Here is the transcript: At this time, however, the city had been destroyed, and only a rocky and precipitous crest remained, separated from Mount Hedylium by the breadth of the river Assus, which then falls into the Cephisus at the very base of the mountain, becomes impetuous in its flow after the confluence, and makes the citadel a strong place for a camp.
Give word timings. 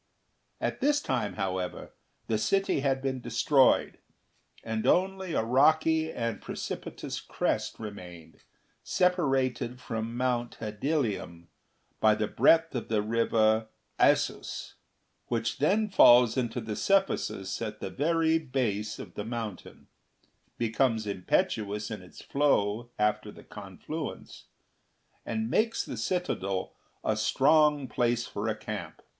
At 0.59 0.79
this 0.81 0.99
time, 0.99 1.33
however, 1.33 1.93
the 2.25 2.39
city 2.39 2.79
had 2.79 3.03
been 3.03 3.21
destroyed, 3.21 3.99
and 4.63 4.87
only 4.87 5.33
a 5.33 5.43
rocky 5.43 6.11
and 6.11 6.41
precipitous 6.41 7.19
crest 7.19 7.77
remained, 7.77 8.39
separated 8.81 9.79
from 9.79 10.17
Mount 10.17 10.55
Hedylium 10.59 11.49
by 11.99 12.15
the 12.15 12.25
breadth 12.25 12.73
of 12.73 12.87
the 12.87 13.03
river 13.03 13.67
Assus, 13.99 14.73
which 15.27 15.59
then 15.59 15.87
falls 15.87 16.35
into 16.35 16.61
the 16.61 16.75
Cephisus 16.75 17.61
at 17.61 17.79
the 17.79 17.91
very 17.91 18.39
base 18.39 18.97
of 18.97 19.13
the 19.13 19.23
mountain, 19.23 19.85
becomes 20.57 21.05
impetuous 21.05 21.91
in 21.91 22.01
its 22.01 22.23
flow 22.23 22.89
after 22.97 23.31
the 23.31 23.43
confluence, 23.43 24.45
and 25.27 25.47
makes 25.47 25.85
the 25.85 25.95
citadel 25.95 26.73
a 27.03 27.15
strong 27.15 27.87
place 27.87 28.25
for 28.25 28.47
a 28.47 28.55
camp. 28.57 29.03